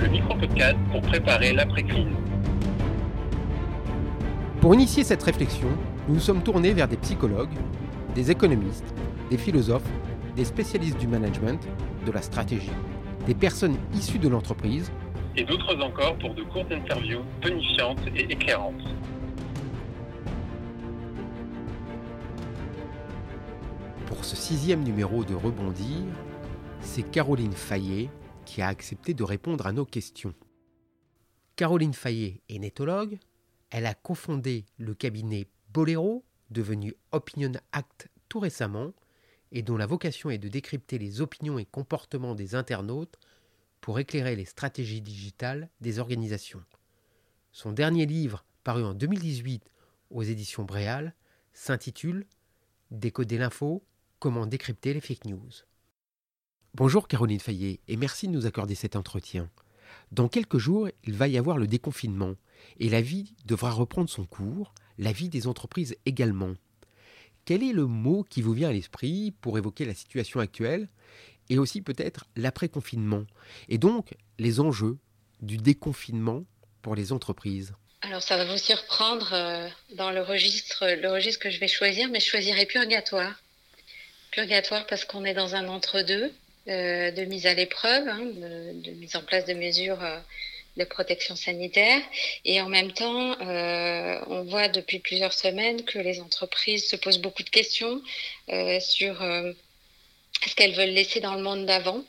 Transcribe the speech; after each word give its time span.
le 0.00 0.08
micro-podcast 0.08 0.76
pour 0.90 1.00
préparer 1.00 1.52
l'après-crise. 1.52 2.06
Pour 4.60 4.74
initier 4.74 5.04
cette 5.04 5.22
réflexion, 5.22 5.68
nous 6.08 6.14
nous 6.14 6.20
sommes 6.20 6.42
tournés 6.42 6.72
vers 6.72 6.88
des 6.88 6.96
psychologues, 6.96 7.54
des 8.14 8.30
économistes, 8.30 8.94
des 9.30 9.38
philosophes, 9.38 9.88
des 10.34 10.44
spécialistes 10.44 10.98
du 10.98 11.06
management, 11.06 11.66
de 12.04 12.12
la 12.12 12.22
stratégie, 12.22 12.70
des 13.26 13.34
personnes 13.34 13.76
issues 13.94 14.18
de 14.18 14.28
l'entreprise, 14.28 14.90
et 15.36 15.44
d'autres 15.44 15.76
encore 15.82 16.16
pour 16.16 16.34
de 16.34 16.42
courtes 16.42 16.72
interviews 16.72 17.22
tonifiantes 17.40 18.00
et 18.14 18.32
éclairantes. 18.32 18.74
Pour 24.06 24.24
ce 24.24 24.36
sixième 24.36 24.82
numéro 24.82 25.24
de 25.24 25.34
Rebondir, 25.34 26.04
c'est 26.80 27.02
Caroline 27.02 27.52
Fayet 27.52 28.08
qui 28.46 28.62
a 28.62 28.68
accepté 28.68 29.12
de 29.12 29.24
répondre 29.24 29.66
à 29.66 29.72
nos 29.72 29.84
questions. 29.84 30.34
Caroline 31.56 31.92
Fayet 31.92 32.40
est 32.48 32.58
nétologue, 32.58 33.18
elle 33.70 33.84
a 33.84 33.94
cofondé 33.94 34.64
le 34.78 34.94
cabinet 34.94 35.48
Bolero, 35.74 36.24
devenu 36.50 36.94
Opinion 37.12 37.52
Act 37.72 38.08
tout 38.28 38.40
récemment, 38.40 38.92
et 39.52 39.62
dont 39.62 39.76
la 39.76 39.86
vocation 39.86 40.30
est 40.30 40.38
de 40.38 40.48
décrypter 40.48 40.98
les 40.98 41.20
opinions 41.20 41.58
et 41.58 41.64
comportements 41.64 42.34
des 42.34 42.54
internautes 42.54 43.18
pour 43.80 43.98
éclairer 43.98 44.36
les 44.36 44.44
stratégies 44.44 45.00
digitales 45.00 45.68
des 45.80 45.98
organisations. 45.98 46.62
Son 47.52 47.72
dernier 47.72 48.06
livre, 48.06 48.44
paru 48.64 48.82
en 48.84 48.94
2018 48.94 49.70
aux 50.10 50.22
éditions 50.22 50.64
Bréal, 50.64 51.14
s'intitule 51.52 52.26
Décoder 52.90 53.38
l'info, 53.38 53.82
comment 54.18 54.46
décrypter 54.46 54.94
les 54.94 55.00
fake 55.00 55.24
news. 55.24 55.50
Bonjour 56.78 57.08
Caroline 57.08 57.40
Fayet 57.40 57.80
et 57.88 57.96
merci 57.96 58.28
de 58.28 58.32
nous 58.32 58.44
accorder 58.44 58.74
cet 58.74 58.96
entretien. 58.96 59.48
Dans 60.12 60.28
quelques 60.28 60.58
jours, 60.58 60.90
il 61.04 61.14
va 61.14 61.26
y 61.26 61.38
avoir 61.38 61.56
le 61.56 61.66
déconfinement 61.66 62.34
et 62.80 62.90
la 62.90 63.00
vie 63.00 63.32
devra 63.46 63.70
reprendre 63.70 64.10
son 64.10 64.26
cours, 64.26 64.74
la 64.98 65.10
vie 65.10 65.30
des 65.30 65.46
entreprises 65.46 65.96
également. 66.04 66.52
Quel 67.46 67.62
est 67.62 67.72
le 67.72 67.86
mot 67.86 68.24
qui 68.28 68.42
vous 68.42 68.52
vient 68.52 68.68
à 68.68 68.74
l'esprit 68.74 69.32
pour 69.40 69.56
évoquer 69.56 69.86
la 69.86 69.94
situation 69.94 70.38
actuelle 70.38 70.90
et 71.48 71.56
aussi 71.56 71.80
peut-être 71.80 72.26
l'après-confinement 72.36 73.24
et 73.70 73.78
donc 73.78 74.10
les 74.38 74.60
enjeux 74.60 74.98
du 75.40 75.56
déconfinement 75.56 76.44
pour 76.82 76.94
les 76.94 77.10
entreprises? 77.10 77.72
Alors 78.02 78.22
ça 78.22 78.36
va 78.36 78.44
vous 78.44 78.58
surprendre 78.58 79.30
euh, 79.32 79.66
dans 79.94 80.10
le 80.10 80.20
registre, 80.20 80.84
le 80.86 81.10
registre 81.10 81.40
que 81.40 81.50
je 81.50 81.58
vais 81.58 81.68
choisir, 81.68 82.10
mais 82.10 82.20
je 82.20 82.26
choisirai 82.26 82.66
purgatoire. 82.66 83.40
Purgatoire 84.30 84.86
parce 84.86 85.06
qu'on 85.06 85.24
est 85.24 85.32
dans 85.32 85.54
un 85.54 85.68
entre-deux 85.68 86.30
de 86.66 87.24
mise 87.24 87.46
à 87.46 87.54
l'épreuve, 87.54 88.08
hein, 88.08 88.24
de, 88.24 88.90
mise 88.92 89.16
en 89.16 89.22
place 89.22 89.44
de 89.44 89.54
mesures 89.54 90.02
euh, 90.02 90.18
de 90.76 90.84
protection 90.84 91.36
sanitaire. 91.36 92.00
Et 92.44 92.60
en 92.60 92.68
même 92.68 92.92
temps, 92.92 93.40
euh, 93.40 94.20
on 94.28 94.44
voit 94.44 94.68
depuis 94.68 94.98
plusieurs 94.98 95.32
semaines 95.32 95.84
que 95.84 95.98
les 95.98 96.20
entreprises 96.20 96.88
se 96.88 96.96
posent 96.96 97.18
beaucoup 97.18 97.42
de 97.42 97.50
questions 97.50 98.02
euh, 98.50 98.78
sur 98.80 99.22
euh, 99.22 99.52
ce 100.46 100.54
qu'elles 100.54 100.74
veulent 100.74 100.90
laisser 100.90 101.20
dans 101.20 101.34
le 101.34 101.42
monde 101.42 101.66
d'avant. 101.66 102.04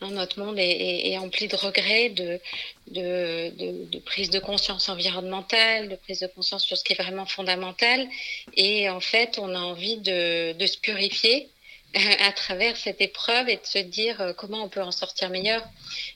Hein, 0.00 0.10
notre 0.10 0.40
monde 0.40 0.56
est, 0.58 1.16
empli 1.18 1.46
de 1.46 1.54
regrets, 1.54 2.08
de, 2.08 2.40
de, 2.88 3.98
prise 4.00 4.30
de 4.30 4.40
conscience 4.40 4.88
environnementale, 4.88 5.88
de 5.88 5.94
prise 5.94 6.18
de 6.18 6.26
conscience 6.26 6.64
sur 6.64 6.76
ce 6.76 6.82
qui 6.82 6.94
est 6.94 7.00
vraiment 7.00 7.26
fondamental. 7.26 8.08
Et 8.56 8.90
en 8.90 8.98
fait, 8.98 9.38
on 9.38 9.54
a 9.54 9.60
envie 9.60 9.98
de 9.98 10.66
se 10.66 10.78
purifier 10.78 11.48
à 12.20 12.32
travers 12.32 12.76
cette 12.76 13.00
épreuve 13.00 13.48
et 13.48 13.56
de 13.56 13.66
se 13.66 13.78
dire 13.78 14.20
euh, 14.20 14.32
comment 14.32 14.64
on 14.64 14.68
peut 14.68 14.82
en 14.82 14.92
sortir 14.92 15.30
meilleur. 15.30 15.62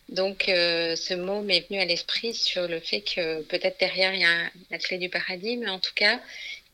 Donc, 0.09 0.49
euh, 0.49 0.97
ce 0.97 1.15
mot 1.15 1.43
m'est 1.43 1.67
venu 1.69 1.79
à 1.81 1.85
l'esprit 1.85 2.35
sur 2.35 2.67
le 2.67 2.81
fait 2.81 3.03
que 3.03 3.43
peut-être 3.43 3.79
derrière, 3.79 4.15
il 4.15 4.21
y 4.21 4.25
a 4.25 4.51
la 4.71 4.79
clé 4.79 4.99
du 4.99 5.09
paradis, 5.09 5.57
mais 5.57 5.69
en 5.69 5.79
tout 5.79 5.95
cas, 5.95 6.21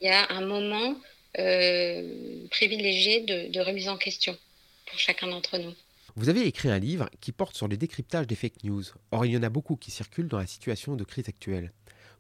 il 0.00 0.06
y 0.06 0.10
a 0.10 0.30
un 0.30 0.42
moment 0.42 0.96
euh, 1.38 2.46
privilégié 2.50 3.20
de, 3.22 3.50
de 3.50 3.60
remise 3.60 3.88
en 3.88 3.96
question 3.96 4.36
pour 4.86 4.98
chacun 4.98 5.26
d'entre 5.26 5.58
nous. 5.58 5.74
Vous 6.14 6.28
avez 6.28 6.46
écrit 6.46 6.68
un 6.68 6.78
livre 6.78 7.08
qui 7.20 7.32
porte 7.32 7.56
sur 7.56 7.68
le 7.68 7.76
décryptage 7.76 8.26
des 8.26 8.34
fake 8.34 8.64
news. 8.64 8.84
Or, 9.10 9.24
il 9.24 9.32
y 9.32 9.36
en 9.36 9.42
a 9.42 9.48
beaucoup 9.48 9.76
qui 9.76 9.90
circulent 9.90 10.28
dans 10.28 10.38
la 10.38 10.46
situation 10.46 10.94
de 10.94 11.04
crise 11.04 11.28
actuelle. 11.28 11.72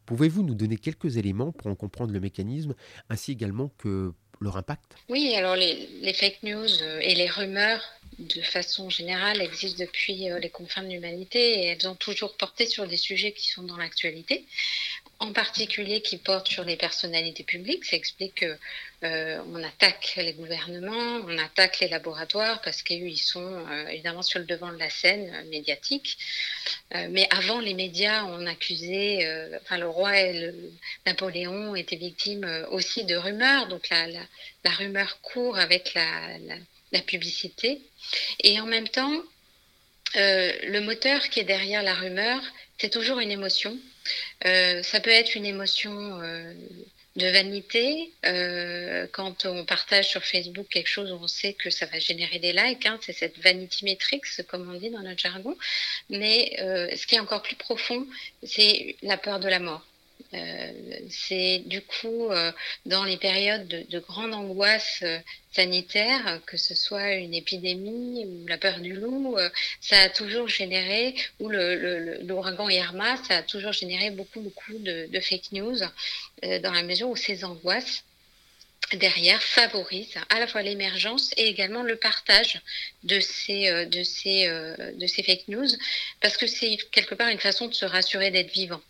Pouvez-vous 0.06 0.42
nous 0.42 0.54
donner 0.54 0.78
quelques 0.78 1.16
éléments 1.16 1.52
pour 1.52 1.68
en 1.68 1.74
comprendre 1.76 2.12
le 2.12 2.18
mécanisme, 2.18 2.74
ainsi 3.08 3.32
également 3.32 3.70
que 3.78 4.12
leur 4.42 4.56
impact? 4.56 4.82
Oui, 5.08 5.34
alors 5.34 5.56
les, 5.56 6.12
fake 6.14 6.42
news 6.42 6.82
et 7.00 7.14
les 7.14 7.28
rumeurs, 7.28 7.82
de 8.18 8.42
façon 8.42 8.90
générale, 8.90 9.40
existent 9.40 9.84
depuis 9.84 10.28
les 10.40 10.50
confins 10.50 10.82
de 10.82 10.88
l'humanité 10.88 11.60
et 11.60 11.66
elles 11.66 11.88
ont 11.88 11.94
toujours 11.94 12.36
porté 12.36 12.66
sur 12.66 12.86
des 12.86 12.96
sujets 12.96 13.32
qui 13.32 13.48
sont 13.48 13.62
dans 13.62 13.76
l'actualité, 13.76 14.44
en 15.18 15.32
particulier 15.32 16.02
qui 16.02 16.18
portent 16.18 16.48
sur 16.48 16.64
les 16.64 16.76
personnalités 16.76 17.44
publiques. 17.44 17.84
Ça 17.84 17.96
explique 17.96 18.36
que 18.36 18.58
euh, 19.04 19.42
on 19.52 19.60
attaque 19.64 20.14
les 20.16 20.32
gouvernements, 20.32 21.20
on 21.26 21.36
attaque 21.38 21.80
les 21.80 21.88
laboratoires 21.88 22.60
parce 22.62 22.82
qu'ils 22.82 23.18
sont 23.18 23.66
euh, 23.68 23.88
évidemment 23.88 24.22
sur 24.22 24.38
le 24.38 24.44
devant 24.44 24.70
de 24.72 24.78
la 24.78 24.90
scène 24.90 25.28
euh, 25.34 25.50
médiatique. 25.50 26.18
mais 27.10 27.26
avant 27.30 27.58
les 27.58 27.74
médias, 27.74 28.24
on 28.24 28.46
accusait, 28.46 29.26
enfin 29.62 29.78
le 29.78 29.88
roi 29.88 30.20
et 30.20 30.40
le, 30.40 30.54
Napoléon 31.06 31.74
étaient 31.74 31.96
victimes 31.96 32.46
aussi 32.70 33.04
de 33.04 33.16
rumeurs. 33.16 33.66
Donc 33.68 33.88
la, 33.90 34.70
rumeur 34.70 35.20
court 35.20 35.58
avec 35.58 35.94
la, 35.94 37.00
publicité. 37.06 37.80
Et 38.40 38.60
en 38.60 38.66
même 38.66 38.88
temps, 38.88 39.22
le 40.14 40.80
moteur 40.80 41.28
qui 41.30 41.40
est 41.40 41.44
derrière 41.44 41.82
la 41.82 41.94
rumeur, 41.94 42.40
c'est 42.78 42.90
toujours 42.90 43.18
une 43.20 43.30
émotion. 43.30 43.76
ça 44.44 45.00
peut 45.00 45.10
être 45.10 45.34
une 45.34 45.46
émotion 45.46 46.20
de 47.16 47.26
vanité. 47.26 48.12
Euh, 48.24 49.06
quand 49.12 49.44
on 49.44 49.64
partage 49.64 50.08
sur 50.08 50.24
Facebook 50.24 50.66
quelque 50.68 50.88
chose, 50.88 51.12
on 51.12 51.28
sait 51.28 51.52
que 51.52 51.70
ça 51.70 51.86
va 51.86 51.98
générer 51.98 52.38
des 52.38 52.52
likes. 52.52 52.86
Hein, 52.86 52.98
c'est 53.02 53.12
cette 53.12 53.38
vanity 53.38 53.84
metrics, 53.84 54.24
comme 54.48 54.70
on 54.72 54.78
dit 54.78 54.90
dans 54.90 55.02
notre 55.02 55.20
jargon. 55.20 55.56
Mais 56.10 56.56
euh, 56.60 56.94
ce 56.96 57.06
qui 57.06 57.16
est 57.16 57.20
encore 57.20 57.42
plus 57.42 57.56
profond, 57.56 58.06
c'est 58.42 58.96
la 59.02 59.16
peur 59.16 59.40
de 59.40 59.48
la 59.48 59.58
mort. 59.58 59.86
Euh, 60.34 60.72
c'est 61.10 61.62
du 61.66 61.82
coup 61.82 62.30
euh, 62.30 62.52
dans 62.86 63.04
les 63.04 63.18
périodes 63.18 63.68
de, 63.68 63.84
de 63.90 63.98
grande 63.98 64.32
angoisse 64.32 65.00
euh, 65.02 65.18
sanitaire, 65.52 66.40
que 66.46 66.56
ce 66.56 66.74
soit 66.74 67.12
une 67.16 67.34
épidémie 67.34 68.24
ou 68.24 68.46
la 68.46 68.56
peur 68.56 68.80
du 68.80 68.94
loup, 68.94 69.36
ça 69.82 70.00
a 70.00 70.08
toujours 70.08 70.48
généré, 70.48 71.14
ou 71.40 71.50
l'ouragan 71.50 72.70
Irma, 72.70 73.18
ça 73.28 73.38
a 73.38 73.42
toujours 73.42 73.72
généré 73.72 74.10
beaucoup, 74.10 74.40
beaucoup 74.40 74.78
de, 74.78 75.20
fake 75.20 75.52
news, 75.52 75.76
dans 76.42 76.72
la 76.72 76.82
mesure 76.82 77.10
où 77.10 77.16
ces 77.16 77.44
angoisses 77.44 78.02
derrière 78.94 79.42
favorisent 79.42 80.18
à 80.30 80.40
la 80.40 80.46
fois 80.46 80.62
l'émergence 80.62 81.34
et 81.36 81.48
également 81.48 81.82
le 81.82 81.96
partage 81.96 82.62
de 83.02 83.16
de 83.84 85.06
ces 85.06 85.22
fake 85.22 85.48
news, 85.48 85.68
parce 86.22 86.38
que 86.38 86.46
c'est 86.46 86.78
quelque 86.92 87.14
part 87.14 87.28
une 87.28 87.38
façon 87.38 87.68
de 87.68 87.74
se 87.74 87.84
rassurer 87.84 88.30
d'être 88.30 88.52
vivant. 88.52 88.80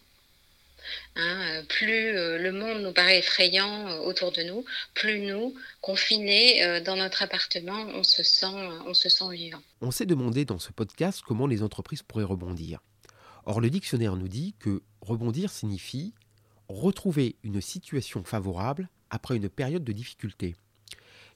Hein, 1.14 1.62
plus 1.68 2.16
euh, 2.16 2.38
le 2.38 2.52
monde 2.52 2.82
nous 2.82 2.92
paraît 2.92 3.18
effrayant 3.18 3.86
euh, 3.86 3.98
autour 3.98 4.32
de 4.32 4.42
nous, 4.42 4.64
plus 4.94 5.20
nous, 5.20 5.54
confinés 5.82 6.64
euh, 6.64 6.80
dans 6.80 6.96
notre 6.96 7.22
appartement, 7.22 7.86
on 7.94 8.02
se, 8.02 8.22
sent, 8.22 8.46
on 8.86 8.94
se 8.94 9.10
sent 9.10 9.30
vivant. 9.32 9.60
On 9.82 9.90
s'est 9.90 10.06
demandé 10.06 10.46
dans 10.46 10.58
ce 10.58 10.72
podcast 10.72 11.20
comment 11.26 11.46
les 11.46 11.62
entreprises 11.62 12.02
pourraient 12.02 12.24
rebondir. 12.24 12.80
Or, 13.44 13.60
le 13.60 13.68
dictionnaire 13.68 14.16
nous 14.16 14.28
dit 14.28 14.54
que 14.58 14.82
rebondir 15.02 15.50
signifie 15.50 16.14
retrouver 16.68 17.36
une 17.42 17.60
situation 17.60 18.24
favorable 18.24 18.88
après 19.10 19.36
une 19.36 19.50
période 19.50 19.84
de 19.84 19.92
difficulté. 19.92 20.56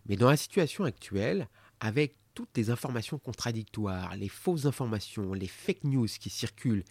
Mais 0.06 0.16
dans 0.16 0.30
la 0.30 0.38
situation 0.38 0.84
actuelle, 0.84 1.48
avec 1.80 2.14
toutes 2.32 2.56
les 2.56 2.70
informations 2.70 3.18
contradictoires, 3.18 4.16
les 4.16 4.28
fausses 4.28 4.64
informations, 4.64 5.34
les 5.34 5.48
fake 5.48 5.84
news 5.84 6.06
qui 6.06 6.30
circulent, 6.30 6.84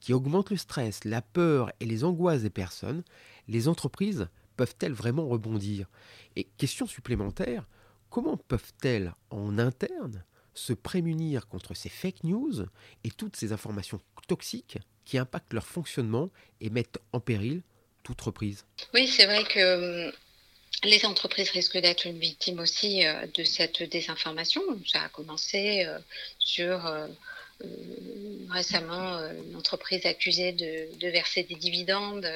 qui 0.00 0.12
augmente 0.12 0.50
le 0.50 0.56
stress, 0.56 1.04
la 1.04 1.22
peur 1.22 1.72
et 1.80 1.86
les 1.86 2.04
angoisses 2.04 2.42
des 2.42 2.50
personnes, 2.50 3.02
les 3.48 3.68
entreprises 3.68 4.28
peuvent-elles 4.56 4.92
vraiment 4.92 5.26
rebondir? 5.26 5.88
Et 6.36 6.44
question 6.56 6.86
supplémentaire, 6.86 7.66
comment 8.08 8.36
peuvent-elles 8.36 9.14
en 9.30 9.58
interne 9.58 10.24
se 10.54 10.72
prémunir 10.72 11.48
contre 11.48 11.74
ces 11.74 11.88
fake 11.88 12.24
news 12.24 12.66
et 13.04 13.10
toutes 13.10 13.36
ces 13.36 13.52
informations 13.52 14.00
toxiques 14.26 14.78
qui 15.04 15.18
impactent 15.18 15.52
leur 15.54 15.66
fonctionnement 15.66 16.30
et 16.60 16.70
mettent 16.70 17.00
en 17.12 17.20
péril 17.20 17.62
toute 18.02 18.20
reprise? 18.20 18.64
Oui, 18.94 19.06
c'est 19.06 19.26
vrai 19.26 19.44
que 19.44 20.06
hum, 20.06 20.12
les 20.84 21.04
entreprises 21.04 21.50
risquent 21.50 21.78
d'être 21.78 22.06
une 22.06 22.18
victime 22.18 22.58
aussi 22.58 23.06
euh, 23.06 23.26
de 23.34 23.44
cette 23.44 23.82
désinformation. 23.82 24.62
Ça 24.86 25.02
a 25.02 25.08
commencé 25.08 25.84
euh, 25.84 25.98
sur 26.38 26.86
euh, 26.86 27.06
récemment 28.50 29.20
une 29.48 29.56
entreprise 29.56 30.04
accusée 30.06 30.52
de, 30.52 31.08
verser 31.08 31.44
des 31.44 31.54
dividendes 31.54 32.28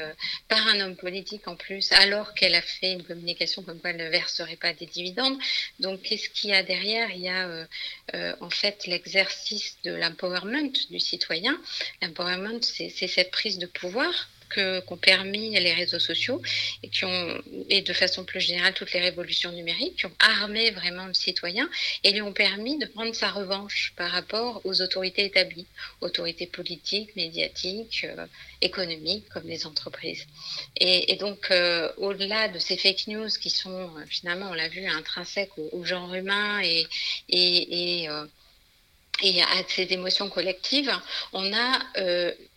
par 0.49 0.65
un 0.69 0.81
homme 0.81 0.97
politique 0.97 1.49
en 1.49 1.56
plus, 1.56 1.91
alors 1.93 2.35
qu'elle 2.35 2.55
a 2.55 2.62
fait 2.62 2.93
une 2.93 3.03
communication 3.03 3.62
comme 3.62 3.81
quoi 3.81 3.91
elle 3.91 3.97
ne 3.97 4.09
verserait 4.09 4.56
pas 4.56 4.73
des 4.73 4.87
dividendes. 4.87 5.37
Donc, 5.81 6.03
qu'est-ce 6.03 6.29
qu'il 6.29 6.50
y 6.50 6.53
a 6.53 6.62
derrière? 6.62 7.11
Il 7.11 7.23
y 7.23 7.29
a 7.29 7.67
en 8.41 8.50
fait 8.50 8.87
l'exercice 8.87 9.76
de 9.85 9.93
l'empowerment 9.93 10.73
du 10.91 11.00
citoyen. 11.00 11.61
L'empowerment, 12.03 12.62
c'est 12.62 12.91
cette 12.91 13.31
prise 13.31 13.59
de 13.59 13.67
pouvoir 13.67 14.29
qu'ont 14.55 14.97
permis 14.97 15.51
les 15.51 15.73
réseaux 15.73 15.99
sociaux 15.99 16.41
et 16.83 16.89
qui 16.89 17.05
ont, 17.05 17.43
et 17.69 17.83
de 17.83 17.93
façon 17.93 18.25
plus 18.25 18.41
générale, 18.41 18.75
toutes 18.75 18.93
les 18.93 19.01
révolutions 19.01 19.53
numériques, 19.53 19.97
qui 19.97 20.06
ont 20.06 20.17
armé 20.19 20.71
vraiment 20.71 21.06
le 21.06 21.15
citoyen 21.15 21.69
et 22.03 22.12
lui 22.12 22.23
ont 22.23 22.33
permis 22.33 22.79
de 22.79 22.87
prendre 22.87 23.15
sa 23.15 23.31
revanche 23.31 23.93
par 23.97 24.11
rapport 24.11 24.61
aux 24.65 24.83
autorités 24.83 25.25
établies, 25.25 25.67
autorités 26.01 26.47
politiques, 26.47 27.15
médiatiques, 27.17 28.05
euh, 28.05 28.27
économiques, 28.61 29.29
comme 29.29 29.47
les 29.47 29.67
entreprises. 29.67 30.27
Et, 30.77 31.17
donc, 31.17 31.50
euh, 31.50 31.91
au-delà 31.99 32.49
de 32.49 32.59
ces 32.59 32.77
fake 32.77 33.07
news 33.09 33.29
qui 33.41 33.50
sont 33.50 33.71
euh, 33.71 34.05
finalement, 34.09 34.50
on 34.50 34.55
l'a 34.55 34.69
vu, 34.69 34.87
intrinsèques 34.87 35.57
au, 35.59 35.85
genre 35.85 36.15
humain 36.15 36.61
et, 36.62 36.87
et, 37.29 38.09
et 39.23 39.43
à 39.43 39.62
ces 39.69 39.93
émotions 39.93 40.29
collectives, 40.31 40.93
on 41.33 41.53
a 41.53 41.79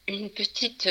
une 0.07 0.29
petite, 0.29 0.89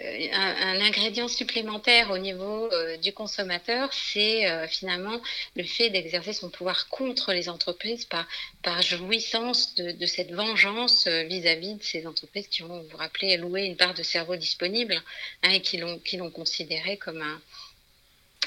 un, 0.00 0.80
ingrédient 0.80 1.28
supplémentaire 1.28 2.10
au 2.10 2.18
niveau 2.18 2.70
euh, 2.72 2.96
du 2.98 3.12
consommateur, 3.12 3.92
c'est 3.92 4.46
euh, 4.46 4.66
finalement 4.68 5.20
le 5.54 5.64
fait 5.64 5.90
d'exercer 5.90 6.32
son 6.32 6.50
pouvoir 6.50 6.88
contre 6.88 7.32
les 7.32 7.48
entreprises 7.48 8.04
par, 8.04 8.26
par 8.62 8.82
jouissance 8.82 9.74
de, 9.76 10.06
cette 10.06 10.32
vengeance 10.32 11.06
vis-à-vis 11.06 11.74
de 11.74 11.82
ces 11.82 12.06
entreprises 12.06 12.48
qui 12.48 12.62
ont, 12.62 12.80
vous 12.82 12.88
vous 12.88 12.96
rappelez, 12.96 13.36
loué 13.36 13.64
une 13.64 13.76
part 13.76 13.94
de 13.94 14.02
cerveau 14.02 14.36
disponible 14.36 15.02
hein, 15.42 15.50
et 15.50 15.60
qui 15.60 15.78
l'ont 15.78 16.30
considéré 16.30 16.96
comme 16.96 17.22
un, 17.22 17.40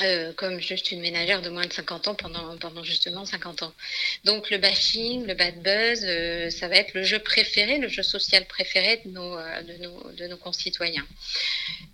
euh, 0.01 0.31
comme 0.33 0.61
juste 0.61 0.91
une 0.91 1.01
ménagère 1.01 1.41
de 1.41 1.49
moins 1.49 1.65
de 1.65 1.73
50 1.73 2.07
ans 2.07 2.15
pendant, 2.15 2.57
pendant 2.57 2.83
justement 2.83 3.25
50 3.25 3.63
ans. 3.63 3.73
Donc 4.23 4.49
le 4.49 4.57
bashing, 4.57 5.25
le 5.25 5.33
bad 5.33 5.61
buzz, 5.61 6.05
euh, 6.05 6.49
ça 6.49 6.69
va 6.69 6.77
être 6.77 6.93
le 6.93 7.03
jeu 7.03 7.19
préféré, 7.19 7.79
le 7.79 7.89
jeu 7.89 8.03
social 8.03 8.45
préféré 8.45 9.01
de 9.03 9.11
nos, 9.11 9.37
euh, 9.37 9.61
de 9.63 9.73
nos, 9.83 10.11
de 10.11 10.27
nos 10.27 10.37
concitoyens. 10.37 11.05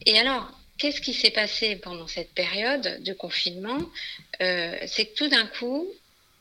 Et 0.05 0.19
alors, 0.19 0.47
qu'est-ce 0.77 1.01
qui 1.01 1.13
s'est 1.13 1.31
passé 1.31 1.77
pendant 1.77 2.07
cette 2.07 2.31
période 2.33 3.01
de 3.03 3.13
confinement? 3.13 3.79
C'est 4.39 5.07
que 5.07 5.15
tout 5.15 5.29
d'un 5.29 5.47
coup, 5.47 5.87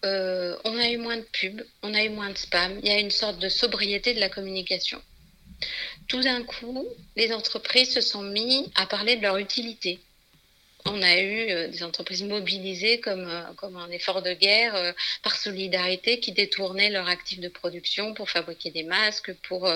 on 0.03 0.79
a 0.79 0.89
eu 0.91 0.99
moins 0.99 1.17
de 1.17 1.27
pubs, 1.33 1.65
on 1.83 1.95
a 1.95 2.03
eu 2.03 2.11
moins 2.11 2.29
de 2.29 2.37
spam, 2.37 2.79
il 2.83 2.89
y 2.89 2.93
a 2.93 2.99
une 2.99 3.11
sorte 3.11 3.39
de 3.39 3.49
sobriété 3.49 4.13
de 4.13 4.21
la 4.21 4.29
communication. 4.29 5.01
Tout 6.09 6.21
d'un 6.21 6.43
coup, 6.43 6.87
les 7.17 7.33
entreprises 7.33 7.95
se 7.95 8.03
sont 8.03 8.23
mis 8.23 8.71
à 8.75 8.85
parler 8.85 9.17
de 9.17 9.23
leur 9.23 9.39
utilité 9.39 10.01
on 10.87 11.03
a 11.03 11.19
eu 11.19 11.51
euh, 11.51 11.69
des 11.69 11.83
entreprises 11.83 12.23
mobilisées 12.23 13.01
comme, 13.01 13.27
euh, 13.27 13.43
comme 13.57 13.77
un 13.77 13.91
effort 13.91 14.23
de 14.23 14.33
guerre 14.33 14.75
euh, 14.75 14.93
par 15.23 15.37
solidarité 15.37 16.21
qui 16.21 16.33
détournaient 16.33 16.91
leurs 16.91 17.09
actifs 17.09 17.41
de 17.41 17.49
production 17.49 18.15
pour 18.15 18.29
fabriquer 18.31 18.71
des 18.71 18.83
masques, 18.83 19.33
pour 19.49 19.69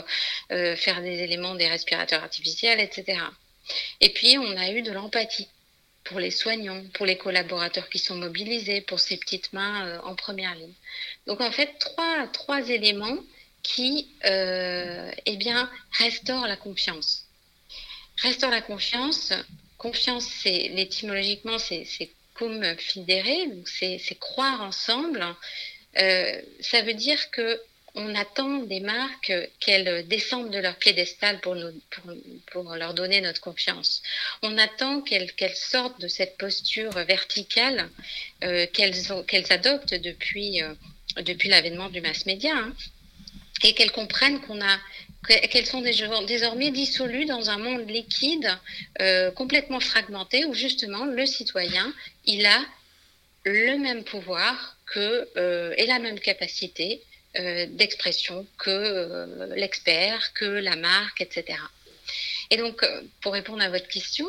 faire 0.49 1.03
des 1.03 1.23
éléments 1.23 1.55
des 1.55 1.69
respirateurs 1.69 2.23
artificiels, 2.23 2.81
etc. 2.81 3.21
Et 4.01 4.11
puis, 4.11 4.39
on 4.39 4.57
a 4.57 4.71
eu 4.71 4.83
de 4.83 4.93
l'empathie 4.93 5.49
pour 6.05 6.21
les 6.21 6.31
soignants, 6.31 6.83
pour 6.95 7.07
les 7.07 7.17
collaborateurs 7.17 7.89
qui 7.89 7.99
sont 7.99 8.17
mobilisés, 8.17 8.81
pour 8.81 9.01
ces 9.01 9.17
petites 9.17 9.53
mains 9.53 10.01
en 10.05 10.15
première 10.15 10.55
ligne. 10.55 10.73
Donc, 11.27 11.41
en 11.41 11.51
fait, 11.51 11.79
trois, 11.79 12.27
trois 12.33 12.69
éléments 12.69 13.19
qui 13.63 14.09
eh 14.25 15.37
bien, 15.37 15.71
restaurent 15.93 16.47
la 16.47 16.57
confiance. 16.57 17.25
Restaurent 18.23 18.51
la 18.51 18.63
confiance 18.63 19.33
confiance, 19.79 20.27
c'est 20.43 20.67
étymologiquement, 20.77 21.59
c'est 21.59 21.87
cum 22.35 22.77
fidere, 22.77 23.49
c'est 23.65 24.19
croire 24.19 24.61
ensemble. 24.63 25.25
Euh, 25.99 26.41
ça 26.61 26.83
veut 26.83 26.95
dire 26.95 27.31
que 27.31 27.61
on 27.95 28.15
attend 28.15 28.59
des 28.59 28.81
marques 28.81 29.33
qu'elles 29.59 30.07
descendent 30.07 30.53
de 30.53 30.59
leur 30.59 30.77
piédestal 30.77 31.41
pour, 31.41 31.57
nous, 31.57 31.73
pour, 32.53 32.75
leur 32.77 32.95
donner 32.95 33.21
notre 33.21 33.41
confiance. 33.41 34.03
On 34.43 34.57
attend 34.59 35.01
qu'elles 35.01 35.57
sortent 35.57 36.01
de 36.01 36.07
cette 36.07 36.37
posture 36.37 36.93
verticale 36.93 37.89
euh, 38.45 38.67
qu'elles 38.73 39.53
adoptent 39.53 39.95
depuis, 39.95 40.63
euh, 40.63 40.75
depuis 41.23 41.49
l'avènement 41.49 41.89
du 41.89 42.01
mass 42.01 42.27
média 42.27 42.55
hein, 42.55 42.73
et 43.65 43.75
qu'elles 43.75 43.93
comprennent 43.93 44.41
qu'on 44.43 44.61
a 44.61 44.79
qu'elles 45.26 45.67
sont 45.67 45.82
désormais 45.82 46.70
dissolues 46.70 47.26
dans 47.26 47.50
un 47.50 47.59
monde 47.59 47.88
liquide 47.88 48.50
euh, 49.00 49.31
complètement 49.31 49.81
fragmenté 49.81 50.44
où 50.44 50.55
justement 50.55 51.05
le 51.05 51.26
citoyen, 51.26 51.93
il 52.25 52.47
a 52.47 52.65
le 53.44 53.76
même 53.79 54.05
pouvoir 54.05 54.76
que, 54.87 55.29
euh, 55.37 55.75
et 55.76 55.87
la 55.87 55.99
même 55.99 56.20
capacité 56.20 57.03
euh, 57.37 57.67
d'expression 57.67 58.47
que 58.59 59.55
l'expert, 59.55 60.32
que 60.35 60.44
la 60.44 60.76
marque, 60.76 61.21
etc. 61.21 61.59
Et 62.50 62.56
donc, 62.56 62.85
pour 63.21 63.32
répondre 63.32 63.62
à 63.62 63.69
votre 63.69 63.88
question, 63.88 64.26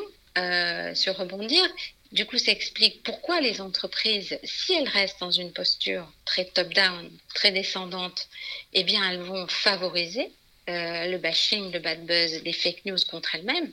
sur 0.94 1.18
rebondir, 1.18 1.64
du 2.12 2.26
coup, 2.26 2.38
ça 2.38 2.52
explique 2.52 3.04
pourquoi 3.04 3.40
les 3.40 3.62
entreprises, 3.62 4.40
si 4.44 4.74
elles 4.74 4.88
restent 4.88 5.20
dans 5.20 5.32
une 5.32 5.52
posture 5.52 6.12
très 6.26 6.46
top-down, 6.46 7.10
très 7.36 7.52
descendante, 7.52 8.28
eh 8.74 8.84
bien, 8.84 9.10
elles 9.10 9.20
vont 9.20 9.48
favoriser 9.48 10.32
euh, 10.70 11.08
le 11.08 11.18
bashing, 11.18 11.72
le 11.72 11.80
bad 11.80 12.06
buzz, 12.06 12.44
les 12.44 12.54
fake 12.54 12.86
news 12.86 12.98
contre 13.10 13.36
elles-mêmes, 13.36 13.72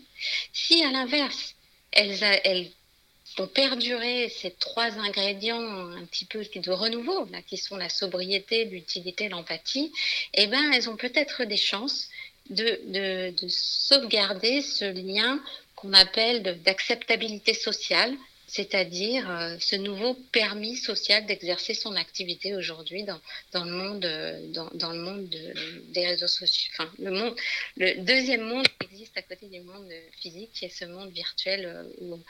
si 0.53 0.83
à 0.83 0.91
l'inverse, 0.91 1.55
elles, 1.93 2.23
elles 2.45 2.71
ont 3.39 3.47
perduré 3.47 4.29
ces 4.29 4.51
trois 4.53 4.99
ingrédients 4.99 5.61
un 5.61 6.05
petit 6.07 6.25
peu 6.25 6.43
de 6.43 6.71
renouveau, 6.71 7.29
qui 7.47 7.57
sont 7.57 7.77
la 7.77 7.89
sobriété, 7.89 8.65
l'utilité, 8.65 9.29
l'empathie, 9.29 9.93
eh 10.35 10.47
ben, 10.47 10.73
elles 10.73 10.89
ont 10.89 10.97
peut-être 10.97 11.45
des 11.45 11.57
chances 11.57 12.09
de 12.51 13.35
sauvegarder 13.49 14.63
ce 14.63 14.85
lien 14.85 15.41
qu'on 15.75 15.93
appelle 15.93 16.63
d'acceptabilité 16.63 17.53
sociale 17.55 18.17
c'est-à-dire 18.47 19.29
euh, 19.29 19.57
ce 19.59 19.77
nouveau 19.77 20.15
permis 20.33 20.77
social 20.77 21.27
d'exercer 21.27 21.75
son 21.75 21.95
activité 21.97 22.55
aujourd'hui 22.55 23.03
dans, 23.03 23.21
dans, 23.53 23.65
le 23.65 23.73
monde, 23.73 24.05
euh, 24.05 24.69
dans, 24.75 24.93
le 24.93 25.01
monde 25.01 25.29
des 25.29 26.07
réseaux 26.07 26.29
sociaux. 26.29 26.71
Enfin, 26.75 26.91
le, 26.99 27.11
monde, 27.11 27.35
le 27.77 28.03
deuxième 28.05 28.43
monde 28.43 28.67
existe 28.81 29.17
à 29.17 29.23
côté 29.23 29.49
du 29.49 29.61
monde 29.61 29.91
physique, 30.21 30.51
qui 30.53 30.65
est 30.65 30.69
ce 30.69 30.85
monde 30.85 31.11
virtuel 31.11 31.67
euh, 31.67 31.83
où, 32.01 32.21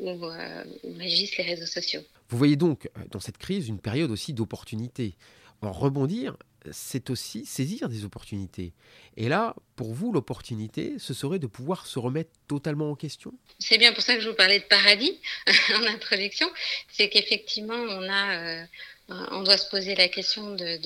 où, 0.00 0.26
où 0.26 0.98
régissent 0.98 1.36
les 1.36 1.44
réseaux 1.44 1.66
sociaux. 1.66 2.02
Vous 2.28 2.38
voyez 2.38 2.56
donc 2.56 2.88
dans 3.10 3.20
cette 3.20 3.38
crise 3.38 3.68
une 3.68 3.80
période 3.80 4.10
aussi 4.10 4.32
d'opportunité. 4.32 5.14
En 5.62 5.72
rebondir, 5.72 6.36
c'est 6.70 7.10
aussi 7.10 7.46
saisir 7.46 7.88
des 7.88 8.04
opportunités. 8.04 8.72
Et 9.16 9.28
là, 9.28 9.54
pour 9.76 9.92
vous, 9.92 10.12
l'opportunité, 10.12 10.94
ce 10.98 11.14
serait 11.14 11.38
de 11.38 11.46
pouvoir 11.46 11.86
se 11.86 11.98
remettre 11.98 12.30
totalement 12.48 12.90
en 12.90 12.94
question? 12.94 13.32
C'est 13.58 13.78
bien 13.78 13.92
pour 13.92 14.02
ça 14.02 14.14
que 14.14 14.20
je 14.20 14.28
vous 14.28 14.34
parlais 14.34 14.58
de 14.58 14.64
paradis 14.64 15.18
en 15.74 15.86
introduction. 15.86 16.48
C'est 16.90 17.08
qu'effectivement, 17.08 17.74
on 17.74 18.08
a... 18.08 18.36
Euh, 18.36 18.64
on 19.32 19.42
doit 19.42 19.56
se 19.56 19.68
poser 19.68 19.96
la 19.96 20.08
question 20.08 20.54
de, 20.54 20.78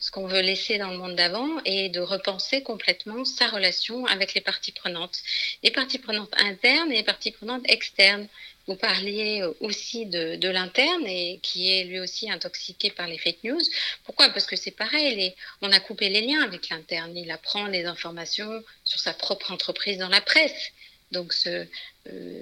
ce 0.00 0.10
qu'on 0.10 0.26
veut 0.26 0.40
laisser 0.40 0.78
dans 0.78 0.90
le 0.90 0.96
monde 0.96 1.14
d'avant 1.14 1.48
et 1.64 1.90
de 1.90 2.00
repenser 2.00 2.62
complètement 2.62 3.24
sa 3.24 3.48
relation 3.48 4.06
avec 4.06 4.32
les 4.34 4.40
parties 4.40 4.72
prenantes. 4.72 5.18
Les 5.62 5.70
parties 5.70 5.98
prenantes 5.98 6.32
internes 6.38 6.90
et 6.90 6.96
les 6.96 7.02
parties 7.02 7.32
prenantes 7.32 7.64
externes. 7.68 8.28
Vous 8.66 8.76
parliez 8.76 9.42
euh, 9.42 9.52
aussi 9.60 10.06
de, 10.06 10.48
l'interne 10.48 11.06
et 11.06 11.40
qui 11.42 11.70
est 11.70 11.84
lui 11.84 11.98
aussi 11.98 12.30
intoxiqué 12.30 12.90
par 12.90 13.06
les 13.06 13.18
fake 13.18 13.42
news. 13.44 13.62
Pourquoi? 14.04 14.28
Parce 14.30 14.46
que 14.46 14.56
c'est 14.56 14.70
pareil, 14.70 15.34
on 15.60 15.72
a 15.72 15.80
coupé 15.80 16.08
les 16.08 16.20
liens 16.20 16.42
avec 16.42 16.68
l'interne. 16.68 17.16
Il 17.16 17.30
apprend 17.30 17.66
les 17.66 17.84
informations 17.84 18.62
sur 18.84 19.00
sa 19.00 19.14
propre 19.14 19.50
entreprise 19.50 19.98
dans 19.98 20.08
la 20.08 20.20
presse. 20.20 20.72
Donc 21.10 21.34
euh, 21.46 21.64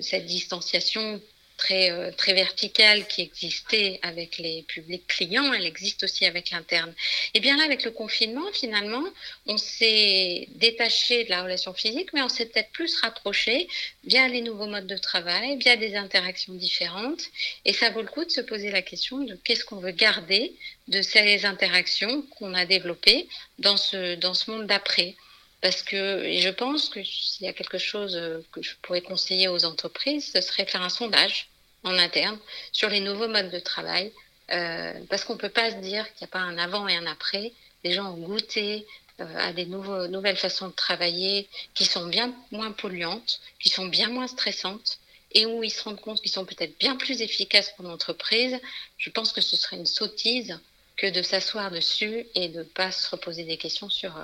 cette 0.00 0.26
distanciation 0.26 1.20
très, 1.60 1.90
euh, 1.90 2.10
très 2.10 2.32
verticale 2.32 3.06
qui 3.06 3.20
existait 3.20 4.00
avec 4.02 4.38
les 4.38 4.62
publics 4.62 5.06
clients, 5.06 5.52
elle 5.52 5.66
existe 5.66 6.02
aussi 6.04 6.24
avec 6.24 6.50
l'interne. 6.50 6.92
Et 7.34 7.40
bien 7.40 7.56
là, 7.58 7.64
avec 7.64 7.84
le 7.84 7.90
confinement, 7.90 8.50
finalement, 8.52 9.04
on 9.46 9.58
s'est 9.58 10.48
détaché 10.54 11.24
de 11.24 11.30
la 11.30 11.42
relation 11.42 11.74
physique, 11.74 12.14
mais 12.14 12.22
on 12.22 12.30
s'est 12.30 12.46
peut-être 12.46 12.70
plus 12.70 12.96
rapproché 13.00 13.68
via 14.04 14.26
les 14.28 14.40
nouveaux 14.40 14.66
modes 14.66 14.86
de 14.86 14.96
travail, 14.96 15.58
via 15.58 15.76
des 15.76 15.96
interactions 15.96 16.54
différentes. 16.54 17.24
Et 17.66 17.74
ça 17.74 17.90
vaut 17.90 18.02
le 18.02 18.08
coup 18.08 18.24
de 18.24 18.30
se 18.30 18.40
poser 18.40 18.70
la 18.70 18.82
question 18.82 19.18
de 19.18 19.34
qu'est-ce 19.44 19.64
qu'on 19.66 19.80
veut 19.80 19.92
garder 19.92 20.54
de 20.88 21.02
ces 21.02 21.44
interactions 21.44 22.22
qu'on 22.22 22.54
a 22.54 22.64
développées 22.64 23.28
dans 23.58 23.76
ce, 23.76 24.14
dans 24.14 24.32
ce 24.34 24.50
monde 24.50 24.66
d'après. 24.66 25.14
Parce 25.60 25.82
que 25.82 26.32
je 26.44 26.48
pense 26.48 26.88
que 26.88 27.04
s'il 27.04 27.44
y 27.44 27.48
a 27.50 27.52
quelque 27.52 27.76
chose 27.76 28.14
que 28.50 28.62
je 28.62 28.72
pourrais 28.80 29.02
conseiller 29.02 29.48
aux 29.48 29.66
entreprises, 29.66 30.32
ce 30.32 30.40
serait 30.40 30.64
faire 30.64 30.80
un 30.80 30.88
sondage 30.88 31.49
en 31.84 31.96
interne 31.98 32.38
sur 32.72 32.88
les 32.88 33.00
nouveaux 33.00 33.28
modes 33.28 33.50
de 33.50 33.58
travail, 33.58 34.12
euh, 34.52 34.92
parce 35.08 35.24
qu'on 35.24 35.34
ne 35.34 35.38
peut 35.38 35.48
pas 35.48 35.70
se 35.70 35.76
dire 35.76 36.04
qu'il 36.14 36.24
n'y 36.24 36.30
a 36.30 36.32
pas 36.32 36.40
un 36.40 36.58
avant 36.58 36.88
et 36.88 36.96
un 36.96 37.06
après. 37.06 37.52
Les 37.84 37.92
gens 37.92 38.12
ont 38.12 38.16
goûté 38.16 38.86
euh, 39.20 39.24
à 39.38 39.52
des 39.52 39.66
nouveaux, 39.66 40.08
nouvelles 40.08 40.36
façons 40.36 40.68
de 40.68 40.72
travailler 40.72 41.48
qui 41.74 41.84
sont 41.84 42.06
bien 42.06 42.34
moins 42.50 42.72
polluantes, 42.72 43.40
qui 43.60 43.68
sont 43.68 43.86
bien 43.86 44.08
moins 44.08 44.26
stressantes 44.26 44.98
et 45.32 45.46
où 45.46 45.62
ils 45.62 45.70
se 45.70 45.84
rendent 45.84 46.00
compte 46.00 46.20
qu'ils 46.20 46.32
sont 46.32 46.44
peut-être 46.44 46.76
bien 46.78 46.96
plus 46.96 47.22
efficaces 47.22 47.72
pour 47.76 47.84
l'entreprise. 47.84 48.58
Je 48.98 49.10
pense 49.10 49.32
que 49.32 49.40
ce 49.40 49.56
serait 49.56 49.76
une 49.76 49.86
sottise 49.86 50.58
que 50.96 51.06
de 51.06 51.22
s'asseoir 51.22 51.70
dessus 51.70 52.26
et 52.34 52.48
de 52.48 52.58
ne 52.58 52.64
pas 52.64 52.90
se 52.90 53.08
reposer 53.08 53.44
des 53.44 53.56
questions 53.56 53.88
sur, 53.88 54.16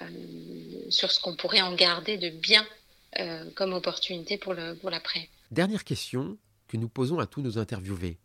euh, 0.00 0.06
sur 0.88 1.10
ce 1.10 1.20
qu'on 1.20 1.34
pourrait 1.34 1.60
en 1.60 1.74
garder 1.74 2.16
de 2.16 2.28
bien 2.28 2.66
comme 3.54 3.72
opportunité 3.72 4.36
pour 4.36 4.52
l'après. 4.52 5.20
Pour 5.20 5.30
Dernière 5.52 5.84
question 5.84 6.36
que 6.68 6.76
nous 6.76 6.88
posons 6.88 7.18
à 7.18 7.26
tous 7.26 7.42
nos 7.42 7.58
interviewés. 7.58 8.18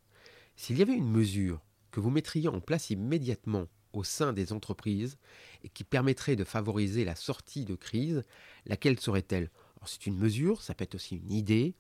S'il 0.55 0.77
y 0.77 0.81
avait 0.81 0.93
une 0.93 1.09
mesure 1.09 1.59
que 1.91 1.99
vous 1.99 2.09
mettriez 2.09 2.47
en 2.47 2.59
place 2.59 2.89
immédiatement 2.89 3.67
au 3.93 4.03
sein 4.03 4.33
des 4.33 4.53
entreprises 4.53 5.17
et 5.63 5.69
qui 5.69 5.83
permettrait 5.83 6.35
de 6.35 6.43
favoriser 6.43 7.03
la 7.03 7.15
sortie 7.15 7.65
de 7.65 7.75
crise, 7.75 8.23
laquelle 8.65 8.99
serait-elle? 8.99 9.49
C'est 9.85 10.05
une 10.05 10.17
mesure, 10.17 10.61
ça 10.61 10.73
peut 10.73 10.83
être 10.83 10.95
aussi 10.95 11.15
une 11.15 11.31
idée 11.31 11.73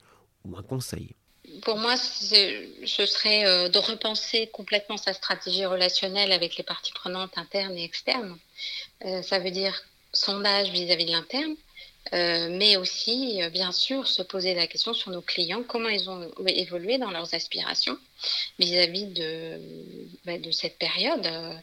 ou 0.43 0.57
un 0.57 0.63
conseil. 0.63 1.15
Pour 1.63 1.77
moi, 1.77 1.97
ce 1.97 3.05
serait 3.05 3.45
euh, 3.45 3.69
de 3.69 3.79
repenser 3.79 4.47
complètement 4.53 4.97
sa 4.97 5.13
stratégie 5.13 5.65
relationnelle 5.65 6.31
avec 6.31 6.55
les 6.57 6.63
parties 6.63 6.93
prenantes 6.93 7.37
internes 7.37 7.77
et 7.77 7.83
externes. 7.83 8.37
Euh, 9.05 9.21
ça 9.21 9.39
veut 9.39 9.51
dire 9.51 9.83
sondage 10.13 10.69
vis-à-vis 10.69 11.05
de 11.05 11.11
l'interne, 11.11 11.55
euh, 12.13 12.49
mais 12.51 12.77
aussi, 12.77 13.41
euh, 13.41 13.49
bien 13.49 13.71
sûr, 13.71 14.07
se 14.07 14.21
poser 14.21 14.53
la 14.53 14.67
question 14.67 14.93
sur 14.93 15.11
nos 15.11 15.21
clients, 15.21 15.63
comment 15.63 15.87
ils 15.87 16.09
ont 16.09 16.29
évolué 16.45 16.97
dans 16.97 17.11
leurs 17.11 17.33
aspirations 17.33 17.97
vis-à-vis 18.59 19.05
de, 19.05 19.59
bah, 20.25 20.33
cette 20.51 20.77
période. 20.77 21.25
Euh, 21.25 21.53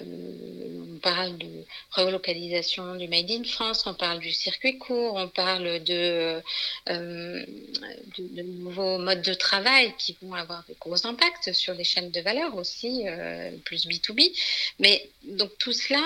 on 0.00 0.98
parle 1.00 1.36
de 1.38 1.64
relocalisation 1.90 2.94
du 2.94 3.06
Made 3.06 3.30
in 3.30 3.44
France, 3.44 3.86
on 3.86 3.94
parle 3.94 4.20
du 4.20 4.32
circuit 4.32 4.78
court, 4.78 5.14
on 5.14 5.28
parle 5.28 5.82
de, 5.84 6.40
de, 6.88 8.42
nouveaux 8.42 8.98
modes 8.98 9.22
de 9.22 9.34
travail 9.34 9.94
qui 9.98 10.16
vont 10.22 10.34
avoir 10.34 10.64
de 10.68 10.74
gros 10.80 11.06
impacts 11.06 11.52
sur 11.52 11.74
les 11.74 11.84
chaînes 11.84 12.10
de 12.10 12.20
valeur 12.20 12.56
aussi, 12.56 13.04
plus 13.64 13.86
B2B. 13.86 14.32
Mais 14.80 15.08
donc 15.22 15.56
tout 15.58 15.72
cela, 15.72 16.02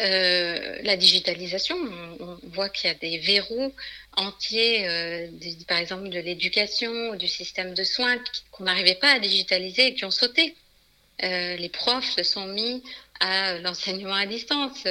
euh, 0.00 0.78
la 0.82 0.96
digitalisation, 0.96 1.76
on, 2.18 2.38
voit 2.48 2.68
qu'il 2.68 2.88
y 2.88 2.90
a 2.90 2.94
des 2.94 3.18
verrous 3.18 3.72
entiers, 4.16 4.88
euh, 4.88 5.28
par 5.68 5.78
exemple 5.78 6.08
de 6.08 6.18
l'éducation, 6.18 7.14
du 7.14 7.28
système 7.28 7.74
de 7.74 7.84
soins 7.84 8.18
qu'on 8.50 8.64
n'arrivait 8.64 8.96
pas 8.96 9.12
à 9.12 9.18
digitaliser 9.20 9.88
et 9.88 9.94
qui 9.94 10.04
ont 10.04 10.10
sauté. 10.10 10.56
Euh, 11.22 11.56
les 11.56 11.68
profs 11.68 12.10
se 12.10 12.24
sont 12.24 12.46
mis 12.46 12.82
à 13.20 13.58
l'enseignement 13.58 14.14
à 14.14 14.26
distance, 14.26 14.84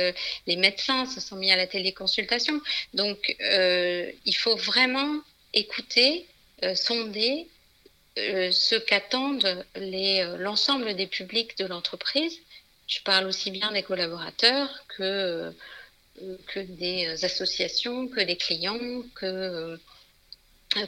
les 0.47 0.55
médecins 0.55 1.05
se 1.05 1.19
sont 1.19 1.35
mis 1.35 1.51
à 1.51 1.57
la 1.57 1.67
téléconsultation. 1.67 2.61
Donc, 2.93 3.35
il 3.39 4.35
faut 4.37 4.55
vraiment 4.55 5.19
écouter, 5.53 6.25
sonder 6.73 7.47
ce 8.15 8.75
qu'attendent 8.75 9.65
l'ensemble 9.75 10.95
des 10.95 11.07
publics 11.07 11.57
de 11.57 11.65
l'entreprise 11.65 12.39
je 12.87 12.99
parle 13.01 13.27
aussi 13.27 13.51
bien 13.51 13.71
des 13.71 13.83
collaborateurs 13.83 14.69
que, 14.87 15.03
euh, 16.21 16.37
que 16.47 16.59
des 16.59 17.23
associations, 17.23 18.07
que 18.07 18.21
des 18.21 18.37
clients, 18.37 19.03
que, 19.15 19.25
euh, 19.25 19.77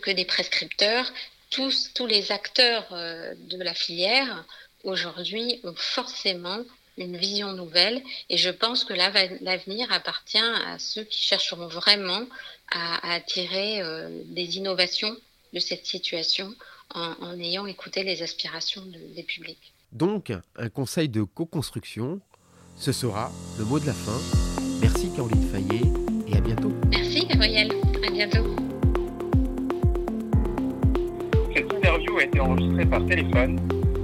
que 0.02 0.12
des 0.12 0.26
prescripteurs. 0.26 1.12
Tous, 1.50 1.92
tous 1.94 2.06
les 2.06 2.32
acteurs 2.32 2.88
euh, 2.92 3.34
de 3.38 3.62
la 3.62 3.74
filière 3.74 4.46
aujourd'hui 4.84 5.60
ont 5.64 5.76
forcément 5.76 6.60
une 6.98 7.18
vision 7.18 7.54
nouvelle 7.54 8.02
et 8.30 8.38
je 8.38 8.50
pense 8.50 8.86
que 8.86 8.94
l'avenir 8.94 9.92
appartient 9.92 10.38
à 10.38 10.80
ceux 10.80 11.04
qui 11.04 11.24
chercheront 11.24 11.68
vraiment 11.68 12.26
à, 12.72 13.14
attirer 13.14 13.82
des 14.26 14.56
innovations 14.58 15.14
de 15.52 15.60
cette 15.60 15.86
situation 15.86 16.56
en, 16.92 17.38
ayant 17.38 17.66
écouté 17.66 18.04
les 18.04 18.22
aspirations 18.22 18.86
des 18.86 19.24
publics. 19.24 19.75
Donc, 19.96 20.34
un 20.58 20.68
conseil 20.68 21.08
de 21.08 21.24
co-construction, 21.24 22.20
ce 22.76 22.92
sera 22.92 23.32
le 23.58 23.64
mot 23.64 23.80
de 23.80 23.86
la 23.86 23.94
fin. 23.94 24.20
Merci 24.82 25.10
Caroline 25.16 25.48
Fayet 25.48 25.84
et 26.28 26.36
à 26.36 26.42
bientôt. 26.42 26.74
Merci 26.92 27.26
Gabriel, 27.26 27.72
à 28.06 28.12
bientôt. 28.12 28.44
Cette 31.56 31.72
interview 31.72 32.18
a 32.18 32.24
été 32.26 32.40
enregistrée 32.42 32.86
par 32.86 33.06
téléphone. 33.06 33.58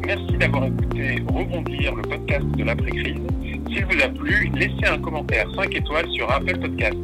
Merci 0.06 0.38
d'avoir 0.38 0.66
écouté 0.68 1.16
Rebondir, 1.28 1.94
le 1.94 2.04
podcast 2.04 2.46
de 2.46 2.64
l'après-crise. 2.64 3.20
S'il 3.68 3.86
vous 3.86 4.02
a 4.02 4.08
plu, 4.08 4.50
laissez 4.56 4.86
un 4.88 4.98
commentaire 4.98 5.46
5 5.58 5.76
étoiles 5.76 6.10
sur 6.12 6.32
Apple 6.32 6.58
Podcast. 6.58 6.98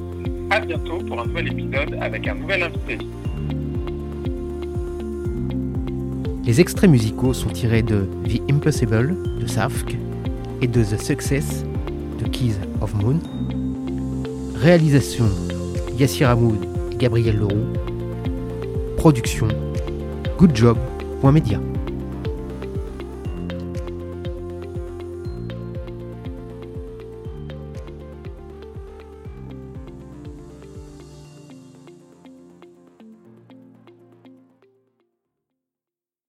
À 0.50 0.62
bientôt 0.62 1.00
pour 1.00 1.20
un 1.20 1.26
nouvel 1.26 1.52
épisode 1.52 1.98
avec 2.00 2.26
un 2.26 2.36
nouvel 2.36 2.64
invité. 2.64 3.00
Les 6.48 6.62
extraits 6.62 6.90
musicaux 6.90 7.34
sont 7.34 7.50
tirés 7.50 7.82
de 7.82 8.08
The 8.24 8.40
Impossible 8.50 9.18
de 9.38 9.46
Safk 9.48 9.98
et 10.62 10.68
de 10.68 10.82
The 10.82 10.98
Success 10.98 11.66
de 12.18 12.26
Keys 12.30 12.56
of 12.80 12.94
Moon. 12.94 13.20
Réalisation 14.56 15.26
Yassir 16.00 16.30
Hamoud 16.30 16.66
et 16.94 16.96
Gabriel 16.96 17.40
Leroux. 17.40 17.74
Production 18.96 19.50
Good 20.38 20.56
Job. 20.56 20.78
Media. 21.22 21.60